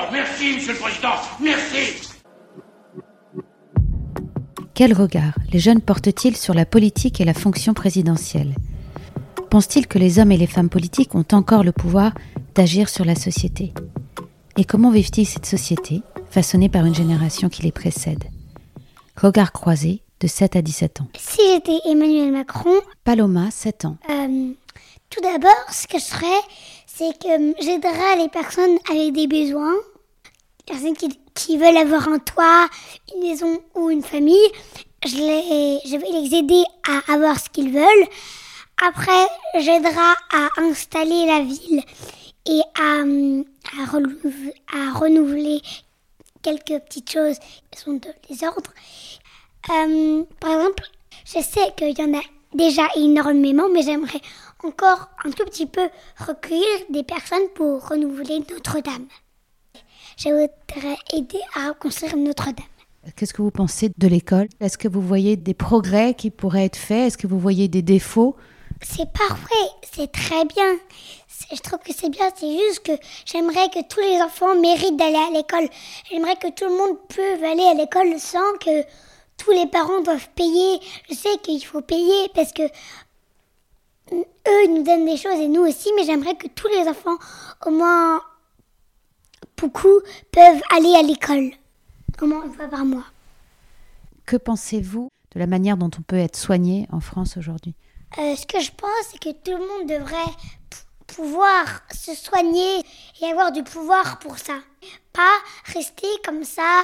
D'accord, 0.00 0.12
merci, 0.12 0.54
Monsieur 0.54 0.72
le 0.72 0.78
Président, 0.78 1.12
merci. 1.40 2.08
Quel 4.72 4.94
regard 4.94 5.34
les 5.52 5.58
jeunes 5.58 5.82
portent-ils 5.82 6.36
sur 6.36 6.54
la 6.54 6.64
politique 6.64 7.20
et 7.20 7.26
la 7.26 7.34
fonction 7.34 7.74
présidentielle? 7.74 8.54
Pensent-ils 9.50 9.86
que 9.86 9.98
les 9.98 10.18
hommes 10.18 10.32
et 10.32 10.38
les 10.38 10.46
femmes 10.46 10.70
politiques 10.70 11.14
ont 11.14 11.26
encore 11.32 11.64
le 11.64 11.72
pouvoir 11.72 12.12
d'agir 12.54 12.88
sur 12.88 13.04
la 13.04 13.14
société? 13.14 13.74
Et 14.56 14.64
comment 14.64 14.90
vivent-ils 14.90 15.26
cette 15.26 15.44
société, 15.44 16.00
façonnée 16.30 16.70
par 16.70 16.86
une 16.86 16.94
génération 16.94 17.50
qui 17.50 17.62
les 17.62 17.72
précède? 17.72 18.24
Regard 19.20 19.52
croisé 19.52 20.02
de 20.20 20.26
7 20.26 20.56
à 20.56 20.62
17 20.62 21.02
ans. 21.02 21.08
Si 21.18 21.40
j'étais 21.52 21.78
Emmanuel 21.86 22.32
Macron, 22.32 22.80
Paloma, 23.04 23.50
7 23.50 23.84
ans. 23.84 23.98
euh, 24.08 24.52
tout 25.10 25.20
d'abord, 25.20 25.50
ce 25.70 25.88
que 25.88 25.98
je 25.98 26.04
ferais, 26.04 26.40
c'est 26.86 27.18
que 27.18 27.54
j'aiderais 27.60 28.16
les 28.18 28.28
personnes 28.28 28.78
avec 28.90 29.12
des 29.12 29.26
besoins, 29.26 29.74
personnes 30.62 30.96
qui, 30.96 31.56
veulent 31.56 31.76
avoir 31.76 32.08
un 32.08 32.18
toit, 32.18 32.68
une 33.14 33.22
maison 33.22 33.60
ou 33.74 33.90
une 33.90 34.02
famille. 34.02 34.48
Je, 35.04 35.16
vais 35.96 36.20
les 36.20 36.34
aider 36.36 36.62
à 36.88 37.12
avoir 37.12 37.38
ce 37.38 37.48
qu'ils 37.48 37.72
veulent. 37.72 38.06
Après, 38.86 39.26
j'aiderai 39.58 40.14
à 40.32 40.48
installer 40.58 41.26
la 41.26 41.40
ville 41.40 41.82
et 42.46 42.60
à, 42.78 43.02
à 43.82 44.98
renouveler 44.98 45.60
quelques 46.42 46.82
petites 46.84 47.10
choses 47.10 47.38
qui 47.70 47.80
sont 47.80 47.94
de 47.94 48.08
désordre. 48.28 48.70
Euh, 49.70 50.24
par 50.40 50.52
exemple, 50.52 50.84
je 51.26 51.40
sais 51.40 51.72
qu'il 51.76 51.98
y 51.98 52.02
en 52.02 52.18
a 52.18 52.22
déjà 52.54 52.86
énormément, 52.96 53.68
mais 53.72 53.82
j'aimerais 53.82 54.20
encore 54.64 55.10
un 55.24 55.30
tout 55.30 55.44
petit 55.44 55.66
peu 55.66 55.88
recueillir 56.18 56.66
des 56.90 57.02
personnes 57.02 57.48
pour 57.54 57.88
renouveler 57.88 58.40
Notre-Dame. 58.50 59.06
Je 60.22 60.28
voudrais 60.28 60.98
aider 61.14 61.40
à 61.54 61.68
reconstruire 61.68 62.14
Notre-Dame. 62.14 62.66
Qu'est-ce 63.16 63.32
que 63.32 63.40
vous 63.40 63.50
pensez 63.50 63.90
de 63.96 64.06
l'école? 64.06 64.48
Est-ce 64.60 64.76
que 64.76 64.86
vous 64.86 65.00
voyez 65.00 65.36
des 65.36 65.54
progrès 65.54 66.12
qui 66.12 66.30
pourraient 66.30 66.66
être 66.66 66.76
faits? 66.76 67.06
Est-ce 67.06 67.16
que 67.16 67.26
vous 67.26 67.38
voyez 67.38 67.68
des 67.68 67.80
défauts? 67.80 68.36
C'est 68.82 69.10
parfait, 69.10 69.70
c'est 69.90 70.12
très 70.12 70.44
bien. 70.44 70.76
Je 71.50 71.58
trouve 71.60 71.78
que 71.78 71.94
c'est 71.96 72.10
bien, 72.10 72.26
c'est 72.36 72.52
juste 72.52 72.84
que 72.84 72.92
j'aimerais 73.24 73.70
que 73.70 73.82
tous 73.88 74.00
les 74.00 74.20
enfants 74.20 74.54
méritent 74.60 74.98
d'aller 74.98 75.16
à 75.16 75.30
l'école. 75.30 75.66
J'aimerais 76.10 76.36
que 76.36 76.50
tout 76.50 76.66
le 76.66 76.76
monde 76.76 76.98
peut 77.08 77.46
aller 77.46 77.64
à 77.64 77.72
l'école 77.72 78.20
sans 78.20 78.58
que 78.60 78.82
tous 79.38 79.52
les 79.52 79.68
parents 79.68 80.02
doivent 80.02 80.28
payer. 80.36 80.80
Je 81.08 81.14
sais 81.14 81.38
qu'il 81.42 81.64
faut 81.64 81.80
payer 81.80 82.28
parce 82.34 82.52
que 82.52 82.64
eux 84.12 84.64
ils 84.66 84.74
nous 84.74 84.82
donnent 84.82 85.06
des 85.06 85.16
choses 85.16 85.40
et 85.40 85.48
nous 85.48 85.62
aussi, 85.62 85.88
mais 85.96 86.04
j'aimerais 86.04 86.34
que 86.34 86.48
tous 86.48 86.68
les 86.68 86.86
enfants, 86.88 87.16
au 87.64 87.70
moins 87.70 88.20
beaucoup, 89.60 90.00
peuvent 90.32 90.62
aller 90.74 90.94
à 90.94 91.02
l'école. 91.02 91.50
Au 92.20 92.26
moins 92.26 92.44
une 92.44 92.52
fois 92.52 92.68
par 92.68 92.84
mois. 92.84 93.04
Que 94.26 94.36
pensez-vous 94.36 95.10
de 95.34 95.38
la 95.38 95.46
manière 95.46 95.76
dont 95.76 95.90
on 95.98 96.02
peut 96.02 96.18
être 96.18 96.36
soigné 96.36 96.86
en 96.92 97.00
France 97.00 97.36
aujourd'hui? 97.36 97.74
Euh, 98.18 98.34
ce 98.36 98.46
que 98.46 98.60
je 98.60 98.72
pense, 98.72 98.90
c'est 99.10 99.18
que 99.18 99.30
tout 99.30 99.56
le 99.56 99.66
monde 99.66 99.88
devrait 99.88 100.32
pouvoir 101.06 101.82
se 101.92 102.14
soigner 102.14 102.80
et 103.20 103.26
avoir 103.26 103.52
du 103.52 103.62
pouvoir 103.62 104.18
pour 104.18 104.38
ça. 104.38 104.58
Pas 105.12 105.36
rester 105.64 106.06
comme 106.24 106.44
ça 106.44 106.82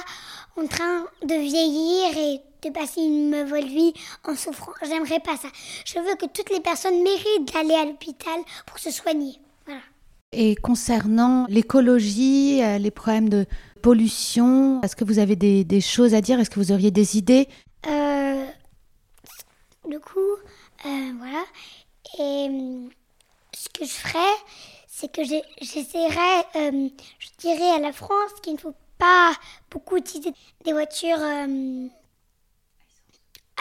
en 0.57 0.67
train 0.67 1.05
de 1.23 1.35
vieillir 1.35 2.17
et 2.17 2.41
de 2.63 2.73
passer 2.73 3.01
une 3.01 3.29
mauvaise 3.29 3.65
vie 3.65 3.93
en 4.23 4.35
souffrant. 4.35 4.73
J'aimerais 4.83 5.19
pas 5.19 5.37
ça. 5.37 5.49
Je 5.85 5.99
veux 5.99 6.15
que 6.15 6.25
toutes 6.25 6.49
les 6.49 6.59
personnes 6.59 7.01
méritent 7.03 7.53
d'aller 7.53 7.75
à 7.75 7.85
l'hôpital 7.85 8.39
pour 8.65 8.79
se 8.79 8.91
soigner. 8.91 9.39
Et 10.33 10.55
concernant 10.55 11.45
l'écologie, 11.47 12.61
euh, 12.61 12.77
les 12.77 12.91
problèmes 12.91 13.29
de 13.29 13.45
pollution, 13.81 14.81
est-ce 14.81 14.95
que 14.95 15.05
vous 15.05 15.19
avez 15.19 15.37
des, 15.37 15.81
choses 15.81 16.13
à 16.13 16.19
dire? 16.19 16.37
Est-ce 16.39 16.49
que 16.49 16.59
vous 16.59 16.73
auriez 16.73 16.91
des 16.91 17.17
idées? 17.17 17.47
Euh, 17.87 18.45
du 19.87 19.99
coup, 19.99 20.19
euh, 20.85 21.11
voilà. 21.17 21.45
Et 22.19 22.49
euh, 22.49 22.89
ce 23.53 23.69
que 23.69 23.85
je 23.85 23.91
ferais, 23.91 24.35
c'est 24.85 25.09
que 25.09 25.21
j'essaierais, 25.61 26.45
euh, 26.57 26.89
je 27.19 27.27
dirais 27.37 27.69
à 27.69 27.79
la 27.79 27.93
France 27.93 28.33
qu'il 28.43 28.53
ne 28.53 28.59
faut 28.59 28.75
pas 28.97 29.31
beaucoup 29.71 29.95
utiliser 29.95 30.33
des 30.65 30.73
voitures 30.73 31.21
euh, 31.21 31.87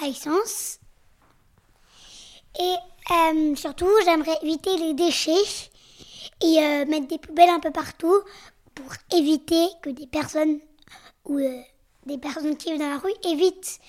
à 0.03 0.09
essence. 0.09 0.81
Et 2.59 2.75
surtout, 3.55 3.91
j'aimerais 4.05 4.37
éviter 4.43 4.77
les 4.79 4.95
déchets 4.95 5.71
et 6.43 6.59
euh, 6.59 6.87
mettre 6.87 7.09
des 7.09 7.19
poubelles 7.19 7.51
un 7.51 7.61
peu 7.61 7.71
partout 7.71 8.23
pour 8.75 8.93
éviter 9.13 9.67
que 9.83 9.91
des 9.91 10.07
personnes 10.07 10.59
ou 11.25 11.39
euh, 11.39 11.61
des 12.07 12.19
personnes 12.19 12.57
qui 12.57 12.71
vivent 12.71 12.81
dans 12.81 12.91
la 12.91 12.99
rue 12.99 13.13
évitent 13.25 13.81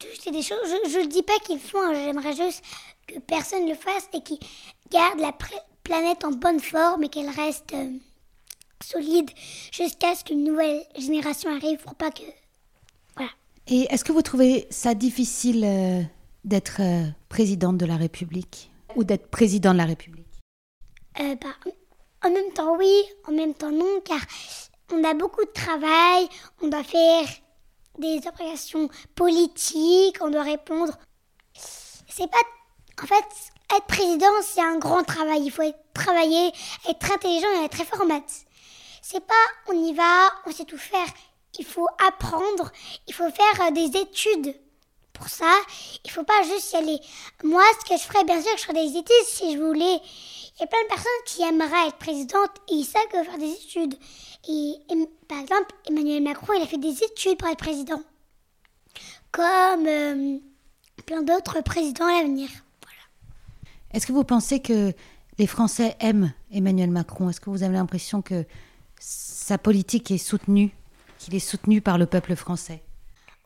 de 0.00 0.06
jeter 0.14 0.30
des 0.30 0.42
choses. 0.42 0.58
Je 0.88 0.98
ne 0.98 1.06
dis 1.06 1.22
pas 1.22 1.38
qu'ils 1.44 1.56
le 1.56 1.62
font, 1.62 1.80
hein, 1.80 1.94
j'aimerais 1.94 2.34
juste 2.36 2.62
que 3.06 3.18
personne 3.20 3.66
le 3.66 3.74
fasse 3.74 4.08
et 4.12 4.20
qu'ils 4.20 4.38
gardent 4.90 5.20
la 5.20 5.32
planète 5.82 6.24
en 6.24 6.32
bonne 6.32 6.60
forme 6.60 7.04
et 7.04 7.08
qu'elle 7.08 7.30
reste 7.30 7.72
euh, 7.72 7.90
solide 8.84 9.30
jusqu'à 9.72 10.14
ce 10.14 10.24
qu'une 10.24 10.44
nouvelle 10.44 10.82
génération 10.98 11.50
arrive 11.50 11.78
pour 11.78 11.94
pas 11.94 12.10
que... 12.10 12.22
Voilà. 13.16 13.30
Et 13.68 13.86
est-ce 13.90 14.04
que 14.04 14.12
vous 14.12 14.22
trouvez 14.22 14.66
ça 14.70 14.94
difficile 14.94 15.64
euh, 15.64 16.02
d'être 16.44 16.80
présidente 17.28 17.78
de 17.78 17.86
la 17.86 17.96
République 17.96 18.70
ou 18.96 19.04
d'être 19.04 19.28
président 19.28 19.72
de 19.72 19.78
la 19.78 19.86
République? 19.86 20.26
Bah, 21.16 21.70
en 22.24 22.30
même 22.30 22.52
temps 22.52 22.76
oui, 22.76 23.02
en 23.28 23.32
même 23.32 23.54
temps 23.54 23.70
non, 23.70 24.00
car 24.04 24.20
on 24.92 25.02
a 25.04 25.14
beaucoup 25.14 25.44
de 25.44 25.50
travail, 25.50 26.28
on 26.60 26.68
doit 26.68 26.84
faire 26.84 27.26
des 27.98 28.20
opérations 28.26 28.88
politiques, 29.14 30.18
on 30.20 30.30
doit 30.30 30.42
répondre. 30.42 30.92
C'est 31.54 32.30
pas. 32.30 32.38
En 33.02 33.06
fait, 33.06 33.76
être 33.76 33.86
président, 33.86 34.32
c'est 34.42 34.60
un 34.60 34.78
grand 34.78 35.02
travail. 35.02 35.42
Il 35.44 35.50
faut 35.50 35.62
travailler, 35.94 36.52
être 36.88 37.12
intelligent 37.12 37.48
et 37.60 37.64
être 37.64 37.72
très 37.72 37.84
fort 37.84 38.02
en 38.02 38.06
maths. 38.06 38.44
C'est 39.00 39.24
pas 39.26 39.34
on 39.68 39.72
y 39.72 39.94
va, 39.94 40.30
on 40.46 40.52
sait 40.52 40.64
tout 40.64 40.78
faire. 40.78 41.08
Il 41.58 41.64
faut 41.64 41.88
apprendre, 42.06 42.70
il 43.06 43.14
faut 43.14 43.30
faire 43.30 43.66
euh, 43.66 43.70
des 43.72 43.98
études 43.98 44.54
pour 45.22 45.30
ça. 45.30 45.54
Il 46.04 46.10
faut 46.10 46.24
pas 46.24 46.42
juste 46.42 46.72
y 46.72 46.76
aller. 46.76 46.98
Moi, 47.44 47.62
ce 47.80 47.88
que 47.88 47.96
je 47.96 48.02
ferais, 48.02 48.24
bien 48.24 48.42
sûr, 48.42 48.50
je 48.56 48.62
ferais 48.62 48.88
des 48.88 48.98
études 48.98 49.26
si 49.26 49.52
je 49.52 49.58
voulais. 49.58 50.00
Il 50.56 50.60
y 50.60 50.64
a 50.64 50.66
plein 50.66 50.82
de 50.82 50.88
personnes 50.88 51.22
qui 51.26 51.42
aimeraient 51.42 51.88
être 51.88 51.98
présidente 51.98 52.50
et 52.68 52.74
ils 52.74 52.84
savent 52.84 53.06
que 53.12 53.22
faire 53.22 53.38
des 53.38 53.52
études. 53.52 53.94
Et, 54.48 54.74
par 55.28 55.38
exemple, 55.38 55.72
Emmanuel 55.88 56.24
Macron, 56.24 56.54
il 56.56 56.62
a 56.62 56.66
fait 56.66 56.78
des 56.78 57.04
études 57.04 57.38
pour 57.38 57.48
être 57.48 57.58
président. 57.58 58.02
Comme 59.30 59.86
euh, 59.86 60.38
plein 61.06 61.22
d'autres 61.22 61.60
présidents 61.60 62.06
à 62.06 62.20
l'avenir. 62.20 62.48
Est-ce 63.92 64.06
que 64.06 64.12
vous 64.12 64.24
pensez 64.24 64.60
que 64.60 64.92
les 65.38 65.46
Français 65.46 65.96
aiment 66.00 66.32
Emmanuel 66.50 66.90
Macron? 66.90 67.30
Est-ce 67.30 67.40
que 67.40 67.50
vous 67.50 67.62
avez 67.62 67.74
l'impression 67.74 68.22
que 68.22 68.44
sa 68.98 69.56
politique 69.56 70.10
est 70.10 70.18
soutenue, 70.18 70.74
qu'il 71.18 71.36
est 71.36 71.38
soutenu 71.38 71.80
par 71.80 71.96
le 71.96 72.06
peuple 72.06 72.34
français? 72.34 72.82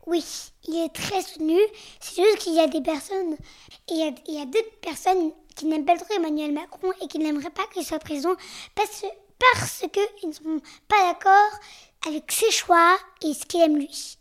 Oui, 0.07 0.23
il 0.67 0.85
est 0.85 0.93
très 0.93 1.21
soutenu. 1.21 1.59
C'est 1.99 2.23
juste 2.23 2.37
qu'il 2.39 2.53
y 2.53 2.59
a 2.59 2.67
des 2.67 2.81
personnes, 2.81 3.33
et 3.89 3.93
il 3.93 3.97
y 3.97 4.03
a, 4.03 4.11
il 4.27 4.33
y 4.35 4.41
a 4.41 4.45
d'autres 4.45 4.79
personnes 4.81 5.31
qui 5.53 5.65
n'aiment 5.65 5.85
pas 5.85 5.97
trop 5.97 6.13
Emmanuel 6.15 6.53
Macron 6.53 6.91
et 7.01 7.07
qui 7.07 7.19
n'aimeraient 7.19 7.49
pas 7.49 7.67
qu'il 7.73 7.85
soit 7.85 7.99
président 7.99 8.35
parce, 8.73 9.05
parce 9.53 9.83
qu'ils 9.91 10.29
ne 10.29 10.33
sont 10.33 10.61
pas 10.87 11.11
d'accord 11.11 11.59
avec 12.07 12.31
ses 12.31 12.51
choix 12.51 12.97
et 13.21 13.33
ce 13.33 13.45
qu'il 13.45 13.61
aime 13.61 13.77
lui. 13.77 14.17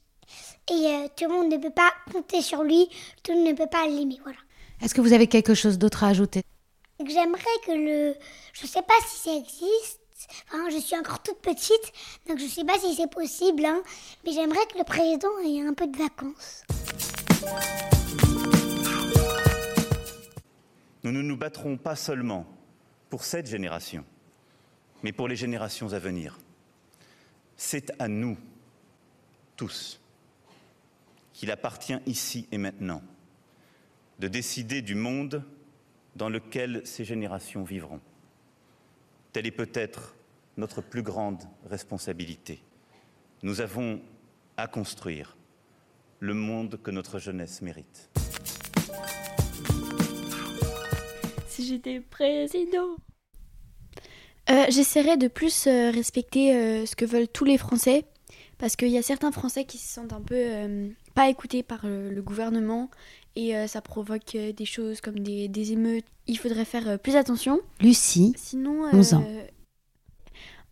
Et 0.71 0.87
euh, 0.87 1.09
tout 1.17 1.29
le 1.29 1.35
monde 1.35 1.53
ne 1.53 1.59
peut 1.59 1.71
pas 1.71 1.93
compter 2.13 2.43
sur 2.43 2.65
lui, 2.65 2.89
tout 3.23 3.33
le 3.33 3.39
monde 3.39 3.49
ne 3.49 3.53
peut 3.53 3.69
pas 3.69 3.87
l'aimer, 3.87 4.19
voilà. 4.23 4.39
Est-ce 4.83 4.95
que 4.95 5.01
vous 5.01 5.13
avez 5.13 5.29
quelque 5.29 5.55
chose 5.55 5.79
d'autre 5.79 6.03
à 6.03 6.09
ajouter? 6.09 6.43
J'aimerais 6.99 7.43
que 7.65 7.73
le... 7.73 8.15
Je 8.53 8.67
sais 8.67 8.83
pas 8.83 8.95
si 9.07 9.21
ça 9.21 9.37
existe. 9.37 10.01
Je 10.71 10.79
suis 10.79 10.97
encore 10.97 11.23
toute 11.23 11.41
petite, 11.41 11.93
donc 12.29 12.39
je 12.39 12.47
sais 12.47 12.65
pas 12.65 12.79
si 12.79 12.95
c'est 12.95 13.11
possible, 13.11 13.65
hein, 13.65 13.83
mais 14.25 14.33
j'aimerais 14.33 14.67
que 14.71 14.79
le 14.79 14.85
président 14.85 15.29
ait 15.45 15.67
un 15.67 15.75
peu 15.75 15.87
de 15.87 15.97
vacances. 15.97 16.65
Nous 21.03 21.13
ne 21.13 21.23
nous 21.23 21.37
battrons 21.37 21.77
pas 21.77 21.97
seulement 21.97 22.47
pour 23.11 23.25
cette 23.25 23.47
génération, 23.47 24.05
mais 25.03 25.13
pour 25.13 25.29
les 25.29 25.37
générations 25.37 25.93
à 25.93 25.99
venir. 25.99 26.39
C'est 27.57 27.93
à 28.01 28.09
nous, 28.09 28.37
tous, 29.57 30.01
qu'il 31.33 31.51
appartient 31.51 31.99
ici 32.07 32.49
et 32.51 32.59
maintenant 32.59 33.03
de 34.19 34.29
décider 34.29 34.83
du 34.83 34.95
monde 34.95 35.45
dans 36.17 36.29
lequel 36.29 36.83
ces 36.85 37.05
générations 37.05 37.63
vivront. 37.65 38.01
Telle 39.37 39.49
est 39.49 39.51
peut-être 39.51 40.17
notre 40.57 40.81
plus 40.81 41.03
grande 41.03 41.43
responsabilité. 41.69 42.59
Nous 43.43 43.61
avons 43.61 44.01
à 44.57 44.67
construire 44.67 45.37
le 46.21 46.33
monde 46.33 46.81
que 46.83 46.91
notre 46.91 47.19
jeunesse 47.19 47.61
mérite. 47.61 48.11
Si 51.49 51.67
j'étais 51.67 52.01
président, 52.01 52.97
J'essaierai 54.49 55.19
de 55.19 55.29
plus 55.29 55.67
respecter 55.67 56.87
ce 56.87 56.97
que 56.97 57.05
veulent 57.05 57.29
tous 57.29 57.45
les 57.45 57.59
Français, 57.59 58.07
parce 58.57 58.75
qu'il 58.75 58.89
y 58.89 58.97
a 58.97 59.03
certains 59.03 59.33
Français 59.33 59.67
qui 59.67 59.77
se 59.77 59.93
sentent 59.93 60.15
un 60.15 60.23
peu 60.23 60.95
pas 61.15 61.29
écoutés 61.29 61.63
par 61.63 61.81
le 61.85 62.23
gouvernement 62.23 62.91
et 63.37 63.67
ça 63.69 63.81
provoque 63.81 64.37
des 64.37 64.65
choses 64.65 65.01
comme 65.01 65.21
des, 65.21 65.49
des, 65.49 65.73
émeutes. 65.73 66.05
Il 66.27 66.39
faudrait 66.39 66.65
faire 66.65 66.99
plus 66.99 67.17
attention. 67.17 67.61
Lucie, 67.81 68.35
Sinon, 68.37 68.89
11 68.93 69.15
ans 69.15 69.25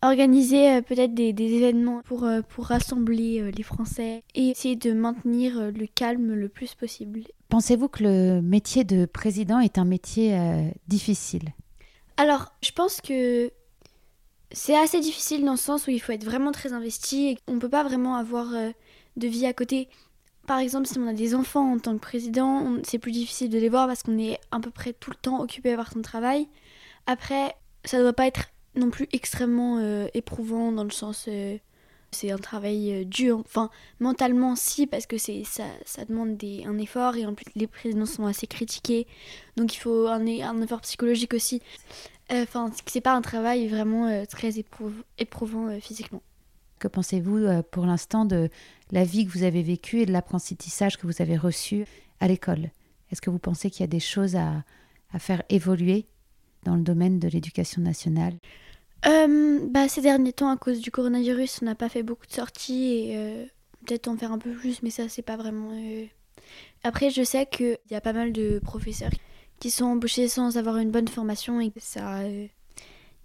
organiser 0.05 0.71
euh, 0.71 0.81
peut-être 0.81 1.13
des, 1.13 1.33
événements 1.39 2.01
pour, 2.03 2.23
euh, 2.23 2.41
pour 2.41 2.65
rassembler 2.65 3.41
euh, 3.41 3.51
les 3.51 3.63
Français 3.63 4.23
et 4.33 4.49
essayer 4.49 4.75
de 4.75 4.93
maintenir 4.93 5.71
le 5.71 5.87
calme 5.87 6.33
le 6.33 6.49
plus 6.49 6.75
possible. 6.75 7.21
Pensez-vous 7.49 7.87
que 7.87 8.03
le 8.03 8.41
métier 8.41 8.83
de 8.83 9.05
président 9.05 9.59
est 9.59 9.77
un 9.77 9.85
métier 9.85 10.37
difficile? 10.87 11.53
Alors, 12.17 12.53
je 12.61 12.71
pense 12.71 13.01
que 13.01 13.51
c'est 14.51 14.75
assez 14.75 14.99
difficile 14.99 15.45
dans 15.45 15.51
le 15.51 15.57
sens 15.57 15.87
où 15.87 15.91
il 15.91 16.01
faut 16.01 16.11
être 16.11 16.23
vraiment 16.23 16.51
très 16.51 16.73
investi 16.73 17.27
et 17.27 17.37
on 17.47 17.53
ne 17.53 17.59
peut 17.59 17.69
pas 17.69 17.83
vraiment 17.83 18.15
avoir 18.15 18.47
de 18.47 19.27
vie 19.27 19.45
à 19.45 19.53
côté. 19.53 19.89
Par 20.47 20.59
exemple, 20.59 20.87
si 20.87 20.99
on 20.99 21.07
a 21.07 21.13
des 21.13 21.33
enfants 21.33 21.73
en 21.73 21.79
tant 21.79 21.93
que 21.93 22.01
président, 22.01 22.77
c'est 22.83 22.99
plus 22.99 23.11
difficile 23.11 23.49
de 23.49 23.57
les 23.57 23.69
voir 23.69 23.87
parce 23.87 24.03
qu'on 24.03 24.19
est 24.19 24.39
à 24.51 24.59
peu 24.59 24.69
près 24.69 24.93
tout 24.93 25.09
le 25.09 25.15
temps 25.15 25.41
occupé 25.41 25.75
par 25.75 25.91
son 25.91 26.01
travail. 26.01 26.47
Après, 27.07 27.55
ça 27.83 27.97
ne 27.97 28.03
doit 28.03 28.13
pas 28.13 28.27
être 28.27 28.49
non 28.75 28.89
plus 28.89 29.07
extrêmement 29.11 29.77
euh, 29.79 30.07
éprouvant 30.13 30.71
dans 30.71 30.83
le 30.83 30.91
sens 30.91 31.25
euh, 31.27 31.57
c'est 32.11 32.31
un 32.31 32.37
travail 32.37 32.93
euh, 32.93 33.05
dur. 33.05 33.39
Enfin 33.39 33.69
mentalement 33.99 34.55
si 34.55 34.87
parce 34.87 35.05
que 35.05 35.17
c'est 35.17 35.43
ça, 35.43 35.63
ça 35.85 36.05
demande 36.05 36.37
un 36.43 36.77
effort 36.77 37.15
et 37.15 37.25
en 37.25 37.33
plus 37.33 37.45
les 37.55 37.67
présidents 37.67 38.05
sont 38.05 38.25
assez 38.25 38.47
critiqués. 38.47 39.07
Donc 39.57 39.73
il 39.73 39.79
faut 39.79 40.07
un, 40.07 40.25
un 40.27 40.61
effort 40.61 40.81
psychologique 40.81 41.33
aussi. 41.33 41.61
Enfin 42.29 42.71
c'est 42.85 43.01
pas 43.01 43.13
un 43.13 43.21
travail 43.21 43.67
vraiment 43.67 44.25
très 44.25 44.53
éprouvant 45.17 45.79
physiquement 45.79 46.21
que 46.85 46.89
pensez-vous 46.91 47.47
pour 47.71 47.87
l'instant 47.87 48.25
de 48.25 48.49
la 48.91 49.03
vie 49.03 49.25
que 49.25 49.31
vous 49.31 49.43
avez 49.43 49.63
vécue 49.63 50.01
et 50.01 50.05
de 50.05 50.11
l'apprentissage 50.11 50.97
que 50.97 51.07
vous 51.07 51.19
avez 51.19 51.35
reçu 51.35 51.85
à 52.19 52.27
l'école? 52.27 52.69
Est-ce 53.11 53.21
que 53.21 53.31
vous 53.31 53.39
pensez 53.39 53.71
qu'il 53.71 53.81
y 53.81 53.85
a 53.85 53.87
des 53.87 53.99
choses 53.99 54.35
à, 54.35 54.63
faire 55.17 55.41
évoluer 55.49 56.05
dans 56.63 56.75
le 56.75 56.83
domaine 56.83 57.19
de 57.19 57.27
l'éducation 57.27 57.81
nationale? 57.81 58.35
Euh, 59.07 59.65
bah, 59.67 59.87
Ces 59.87 60.01
derniers 60.01 60.33
temps, 60.33 60.51
à 60.51 60.57
cause 60.57 60.79
du 60.79 60.91
coronavirus, 60.91 61.59
on 61.63 61.65
n'a 61.65 61.75
pas 61.75 61.89
fait 61.89 62.03
beaucoup 62.03 62.27
de 62.27 62.33
sorties 62.33 62.91
et 62.91 63.17
euh, 63.17 63.45
peut-être 63.85 64.07
en 64.07 64.17
faire 64.17 64.31
un 64.31 64.37
peu 64.37 64.51
plus, 64.51 64.83
mais 64.83 64.91
ça, 64.91 65.09
c'est 65.09 65.23
pas 65.23 65.37
vraiment. 65.37 65.69
Euh. 65.71 66.05
Après, 66.83 67.09
je 67.09 67.23
sais 67.23 67.47
qu'il 67.47 67.77
y 67.89 67.95
a 67.95 68.01
pas 68.01 68.13
mal 68.13 68.31
de 68.31 68.59
professeurs 68.59 69.11
qui 69.59 69.71
sont 69.71 69.85
embauchés 69.85 70.27
sans 70.27 70.57
avoir 70.57 70.77
une 70.77 70.91
bonne 70.91 71.07
formation 71.07 71.61
et 71.61 71.71
que 71.71 71.79
ça 71.79 72.19
a 72.19 72.23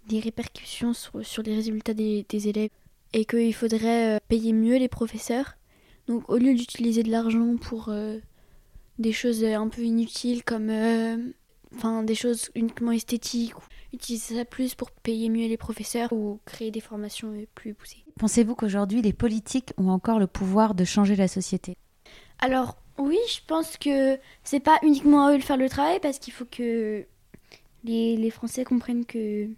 des 0.07 0.19
répercussions 0.19 0.93
sur, 0.93 1.43
les 1.43 1.53
résultats 1.53 1.93
des 1.93 2.25
élèves 2.47 2.71
et 3.13 3.25
qu'il 3.25 3.53
faudrait 3.53 4.19
payer 4.27 4.53
mieux 4.53 4.77
les 4.77 4.87
professeurs. 4.87 5.57
Donc, 6.07 6.29
au 6.29 6.37
lieu 6.37 6.53
d'utiliser 6.53 7.03
de 7.03 7.11
l'argent 7.11 7.57
pour 7.57 7.93
des 8.99 9.11
choses 9.11 9.43
un 9.43 9.67
peu 9.67 9.83
inutiles 9.83 10.43
comme 10.43 10.71
enfin 11.75 12.03
des 12.03 12.15
choses 12.15 12.49
uniquement 12.55 12.91
esthétiques 12.91 13.53
utiliser 13.93 14.37
ça 14.37 14.45
plus 14.45 14.75
pour 14.75 14.91
payer 14.91 15.29
mieux 15.29 15.47
les 15.47 15.57
professeurs 15.57 16.11
ou 16.13 16.39
créer 16.45 16.71
des 16.71 16.79
formations 16.79 17.33
plus 17.55 17.73
poussées. 17.73 18.03
Pensez-vous 18.19 18.55
qu'aujourd'hui 18.55 19.01
les 19.01 19.13
politiques 19.13 19.73
ont 19.77 19.89
encore 19.89 20.19
le 20.19 20.27
pouvoir 20.27 20.75
de 20.75 20.85
changer 20.85 21.15
la 21.15 21.27
société? 21.27 21.75
Alors 22.39 22.77
oui, 22.97 23.17
je 23.33 23.39
pense 23.47 23.77
que 23.77 24.17
c'est 24.43 24.59
pas 24.59 24.77
uniquement 24.83 25.25
à 25.25 25.33
eux 25.33 25.37
de 25.37 25.43
faire 25.43 25.57
le 25.57 25.69
travail 25.69 25.99
parce 25.99 26.19
qu'il 26.19 26.33
faut 26.33 26.45
que 26.45 27.05
les, 27.83 28.15
les, 28.15 28.29
Français 28.29 28.63
comprennent 28.63 29.05
que 29.05 29.49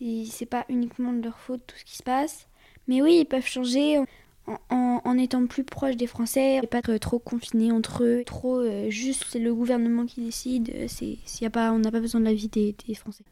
c'est 0.00 0.46
pas 0.46 0.64
uniquement 0.68 1.12
de 1.12 1.22
leur 1.22 1.38
faute 1.38 1.62
tout 1.66 1.76
ce 1.76 1.84
qui 1.84 1.96
se 1.96 2.02
passe. 2.02 2.48
Mais 2.88 3.02
oui, 3.02 3.18
ils 3.20 3.24
peuvent 3.24 3.46
changer 3.46 3.98
en, 4.46 5.00
en, 5.04 5.18
étant 5.18 5.46
plus 5.46 5.64
proches 5.64 5.96
des 5.96 6.06
Français 6.06 6.60
et 6.62 6.66
pas 6.66 6.78
être 6.78 6.96
trop 6.98 7.18
confinés 7.18 7.72
entre 7.72 8.04
eux, 8.04 8.22
trop 8.26 8.58
euh, 8.58 8.90
juste 8.90 9.24
c'est 9.30 9.38
le 9.38 9.54
gouvernement 9.54 10.04
qui 10.04 10.22
décide, 10.22 10.70
c'est, 10.88 11.16
y 11.40 11.46
a 11.46 11.50
pas, 11.50 11.72
on 11.72 11.78
n'a 11.78 11.90
pas 11.90 12.00
besoin 12.00 12.20
de 12.20 12.26
l'avis 12.26 12.48
des, 12.48 12.74
des 12.86 12.94
Français. 12.94 13.24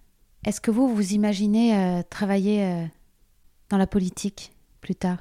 Est-ce 0.45 0.61
que 0.61 0.71
vous, 0.71 0.89
vous 0.93 1.13
imaginez 1.13 1.77
euh, 1.77 2.03
travailler 2.09 2.65
euh, 2.65 2.85
dans 3.69 3.77
la 3.77 3.87
politique 3.87 4.53
plus 4.81 4.97
tard? 4.97 5.19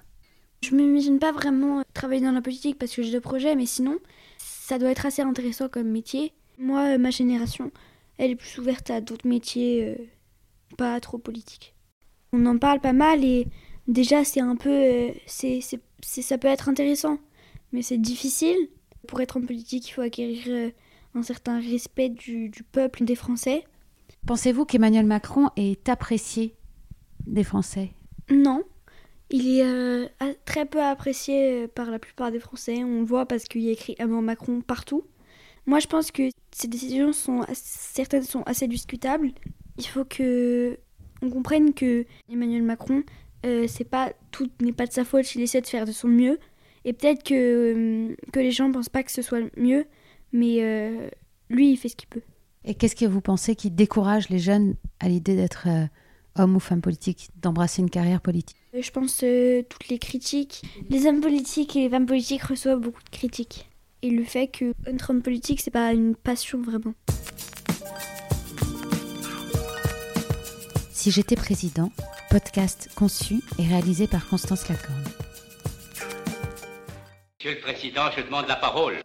Je 0.63 0.73
ne 0.73 0.81
m'imagine 0.81 1.19
pas 1.19 1.31
vraiment 1.31 1.79
euh, 1.79 1.83
travailler 1.93 2.21
dans 2.21 2.31
la 2.31 2.41
politique 2.41 2.79
parce 2.79 2.95
que 2.95 3.03
j'ai 3.03 3.11
deux 3.11 3.21
projets, 3.21 3.55
mais 3.55 3.67
sinon, 3.67 3.97
ça 4.37 4.79
doit 4.79 4.89
être 4.89 5.05
assez 5.05 5.21
intéressant 5.21 5.69
comme 5.69 5.89
métier. 5.89 6.33
Moi, 6.57 6.97
ma 6.97 7.11
génération, 7.11 7.71
elle 8.17 8.31
est 8.31 8.35
plus 8.35 8.57
ouverte 8.59 8.89
à 8.89 9.01
d'autres 9.01 9.27
métiers, 9.27 9.97
pas 10.77 10.99
trop 10.99 11.17
politiques. 11.17 11.75
On 12.33 12.45
en 12.45 12.57
parle 12.57 12.79
pas 12.79 12.93
mal 12.93 13.23
et 13.23 13.47
déjà, 13.87 14.23
c'est 14.23 14.41
un 14.41 14.55
peu. 14.55 15.11
c'est, 15.25 15.61
ça 16.01 16.37
peut 16.37 16.47
être 16.47 16.69
intéressant, 16.69 17.19
mais 17.71 17.81
c'est 17.81 17.97
difficile. 17.97 18.57
Pour 19.07 19.21
être 19.21 19.37
en 19.37 19.41
politique, 19.41 19.89
il 19.89 19.91
faut 19.91 20.01
acquérir 20.01 20.71
un 21.15 21.23
certain 21.23 21.59
respect 21.59 22.09
du, 22.09 22.49
du 22.49 22.63
peuple, 22.63 23.03
des 23.03 23.15
Français. 23.15 23.65
Pensez-vous 24.25 24.65
qu'Emmanuel 24.65 25.05
Macron 25.05 25.49
est 25.55 25.89
apprécié 25.89 26.55
des 27.25 27.43
Français? 27.43 27.91
Non. 28.29 28.63
Il 29.29 29.47
est 29.47 29.63
euh, 29.63 30.07
très 30.45 30.65
peu 30.65 30.81
apprécié 30.81 31.63
euh, 31.63 31.67
par 31.67 31.89
la 31.89 31.99
plupart 31.99 32.31
des 32.31 32.39
Français. 32.39 32.83
On 32.83 32.99
le 32.99 33.05
voit 33.05 33.25
parce 33.25 33.45
qu'il 33.45 33.61
y 33.61 33.69
a 33.69 33.71
écrit 33.71 33.95
Emmanuel 33.97 34.25
Macron 34.25 34.61
partout. 34.61 35.03
Moi, 35.65 35.79
je 35.79 35.87
pense 35.87 36.11
que 36.11 36.29
ces 36.51 36.67
décisions 36.67 37.13
sont 37.13 37.45
certaines 37.53 38.23
sont 38.23 38.43
assez 38.43 38.67
discutables. 38.67 39.31
Il 39.77 39.85
faut 39.85 40.05
que 40.05 40.77
on 41.21 41.29
comprenne 41.29 41.73
que 41.73 42.05
Emmanuel 42.31 42.63
Macron, 42.63 43.03
euh, 43.45 43.65
c'est 43.67 43.83
pas 43.83 44.13
tout 44.31 44.49
n'est 44.61 44.73
pas 44.73 44.85
de 44.85 44.93
sa 44.93 45.05
faute. 45.05 45.35
Il 45.35 45.41
essaie 45.41 45.61
de 45.61 45.67
faire 45.67 45.85
de 45.85 45.91
son 45.91 46.07
mieux. 46.07 46.39
Et 46.85 46.93
peut-être 46.93 47.23
que 47.23 48.15
que 48.31 48.39
les 48.39 48.51
gens 48.51 48.71
pensent 48.71 48.89
pas 48.89 49.03
que 49.03 49.11
ce 49.11 49.21
soit 49.21 49.39
mieux, 49.55 49.85
mais 50.31 50.59
lui, 51.49 51.71
il 51.71 51.77
fait 51.77 51.89
ce 51.89 51.95
qu'il 51.95 52.07
peut. 52.07 52.21
Et 52.63 52.75
qu'est-ce 52.75 52.95
que 52.95 53.05
vous 53.05 53.21
pensez 53.21 53.55
qui 53.55 53.71
décourage 53.71 54.29
les 54.29 54.39
jeunes 54.39 54.75
à 54.99 55.09
l'idée 55.09 55.35
d'être 55.35 55.67
euh, 55.67 55.85
homme 56.35 56.55
ou 56.55 56.59
femme 56.59 56.81
politique, 56.81 57.29
d'embrasser 57.41 57.81
une 57.81 57.89
carrière 57.89 58.21
politique? 58.21 58.57
Euh, 58.75 58.81
Je 58.81 58.91
pense 58.91 59.21
euh, 59.23 59.63
toutes 59.67 59.89
les 59.89 59.97
critiques. 59.97 60.61
Les 60.89 61.07
hommes 61.07 61.21
politiques 61.21 61.75
et 61.75 61.81
les 61.81 61.89
femmes 61.89 62.05
politiques 62.05 62.43
reçoivent 62.43 62.79
beaucoup 62.79 63.03
de 63.03 63.09
critiques. 63.09 63.67
Et 64.03 64.11
le 64.11 64.23
fait 64.23 64.47
qu'être 64.47 65.09
homme 65.09 65.21
politique, 65.21 65.61
c'est 65.61 65.71
pas 65.71 65.91
une 65.91 66.15
passion 66.15 66.61
vraiment. 66.61 66.93
Si 70.91 71.09
j'étais 71.09 71.35
président, 71.35 71.91
podcast 72.31 72.87
conçu 72.95 73.41
et 73.59 73.67
réalisé 73.67 74.07
par 74.07 74.25
Constance 74.25 74.69
Lacorne. 74.69 75.03
Monsieur 77.37 77.55
le 77.55 77.59
Président, 77.59 78.03
je 78.15 78.21
demande 78.21 78.47
la 78.47 78.55
parole. 78.55 79.01